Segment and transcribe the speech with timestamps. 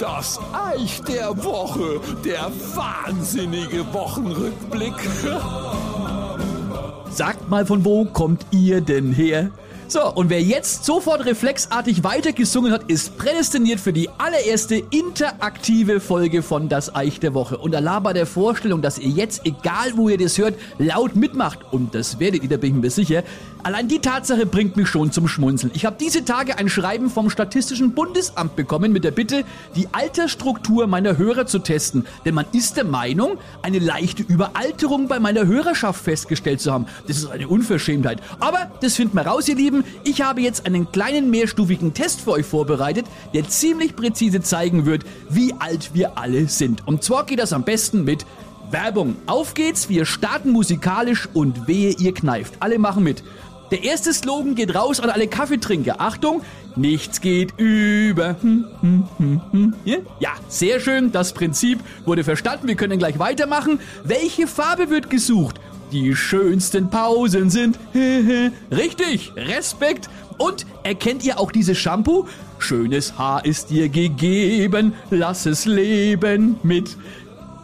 [0.00, 4.94] Das Eich der Woche, der wahnsinnige Wochenrückblick.
[7.08, 9.52] Sagt mal, von wo kommt ihr denn her?
[9.90, 16.42] So, und wer jetzt sofort reflexartig weitergesungen hat, ist prädestiniert für die allererste interaktive Folge
[16.42, 17.56] von Das Eich der Woche.
[17.56, 21.60] Und Allah bei der Vorstellung, dass ihr jetzt, egal wo ihr das hört, laut mitmacht,
[21.70, 23.22] und das werdet ihr, da bin ich mir sicher,
[23.62, 25.72] allein die Tatsache bringt mich schon zum Schmunzeln.
[25.74, 29.44] Ich habe diese Tage ein Schreiben vom Statistischen Bundesamt bekommen mit der Bitte,
[29.74, 32.06] die Altersstruktur meiner Hörer zu testen.
[32.26, 36.84] Denn man ist der Meinung, eine leichte Überalterung bei meiner Hörerschaft festgestellt zu haben.
[37.06, 38.20] Das ist eine Unverschämtheit.
[38.38, 39.77] Aber das finden wir raus, ihr Lieben.
[40.04, 45.04] Ich habe jetzt einen kleinen mehrstufigen Test für euch vorbereitet, der ziemlich präzise zeigen wird,
[45.28, 46.86] wie alt wir alle sind.
[46.86, 48.26] Und zwar geht das am besten mit
[48.70, 49.16] Werbung.
[49.26, 52.54] Auf geht's, wir starten musikalisch und wehe, ihr kneift.
[52.60, 53.22] Alle machen mit.
[53.70, 56.00] Der erste Slogan geht raus an alle Kaffeetrinker.
[56.00, 56.42] Achtung,
[56.74, 58.36] nichts geht über.
[58.40, 59.74] Hm, hm, hm.
[60.20, 62.66] Ja, sehr schön, das Prinzip wurde verstanden.
[62.66, 63.78] Wir können gleich weitermachen.
[64.04, 65.60] Welche Farbe wird gesucht?
[65.92, 67.78] Die schönsten Pausen sind.
[68.70, 70.08] Richtig, Respekt.
[70.36, 72.26] Und erkennt ihr auch dieses Shampoo?
[72.58, 76.96] Schönes Haar ist dir gegeben, lass es leben mit.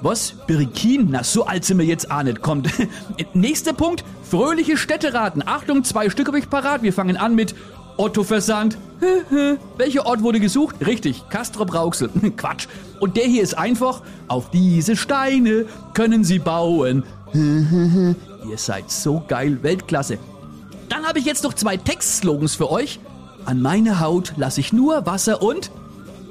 [0.00, 0.34] Was?
[0.46, 1.08] Birikin?
[1.10, 2.42] Na, so alt sind wir jetzt auch nicht.
[2.42, 2.68] Kommt.
[3.34, 4.04] Nächster Punkt.
[4.28, 5.42] Fröhliche Städteraten.
[5.46, 6.82] Achtung, zwei Stück habe ich parat.
[6.82, 7.54] Wir fangen an mit
[7.96, 8.78] Otto Versand.
[9.76, 10.76] Welcher Ort wurde gesucht?
[10.84, 12.10] Richtig, Castrop Rauxel.
[12.36, 12.66] Quatsch.
[12.98, 14.02] Und der hier ist einfach.
[14.28, 17.04] Auf diese Steine können Sie bauen.
[17.34, 20.18] Ihr seid so geil, Weltklasse.
[20.88, 23.00] Dann habe ich jetzt noch zwei Textslogans für euch.
[23.44, 25.70] An meine Haut lasse ich nur Wasser und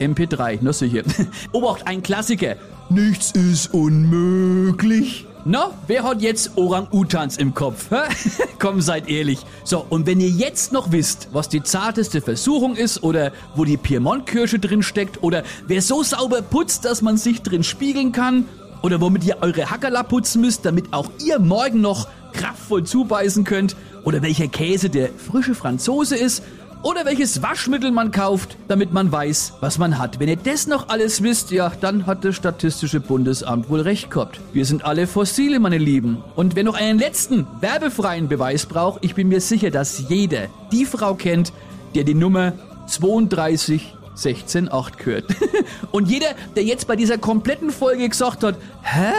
[0.00, 1.02] MP3, na sicher.
[1.52, 2.56] Obacht, ein Klassiker.
[2.88, 5.26] Nichts ist unmöglich.
[5.44, 7.88] Na, wer hat jetzt Orang-Utans im Kopf?
[8.58, 9.38] Komm, seid ehrlich.
[9.62, 13.76] So, und wenn ihr jetzt noch wisst, was die zarteste Versuchung ist oder wo die
[13.76, 18.46] Piemont-Kirsche drin steckt oder wer so sauber putzt, dass man sich drin spiegeln kann
[18.86, 23.74] oder womit ihr eure Hackerla putzen müsst, damit auch ihr morgen noch kraftvoll zubeißen könnt
[24.04, 26.44] oder welcher Käse der frische Franzose ist
[26.82, 30.20] oder welches Waschmittel man kauft, damit man weiß, was man hat.
[30.20, 34.38] Wenn ihr das noch alles wisst, ja, dann hat das Statistische Bundesamt wohl recht gehabt.
[34.52, 36.22] Wir sind alle Fossile, meine Lieben.
[36.36, 40.84] Und wer noch einen letzten werbefreien Beweis braucht, ich bin mir sicher, dass jeder die
[40.84, 41.52] Frau kennt,
[41.96, 42.52] der die Nummer
[42.86, 45.24] 32 168 gehört.
[45.92, 49.12] Und jeder, der jetzt bei dieser kompletten Folge gesagt hat, hä?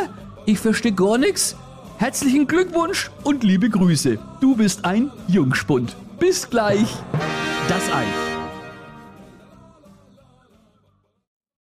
[0.46, 1.56] Ich verstehe gar nichts.
[1.98, 4.20] Herzlichen Glückwunsch und liebe Grüße.
[4.40, 5.96] Du bist ein Jungspund.
[6.20, 6.88] Bis gleich.
[7.68, 8.37] Das Ei.